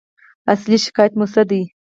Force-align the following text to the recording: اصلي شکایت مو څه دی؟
اصلي 0.51 0.77
شکایت 0.85 1.13
مو 1.19 1.25
څه 1.33 1.41
دی؟ 1.49 1.61